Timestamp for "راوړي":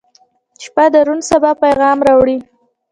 2.07-2.37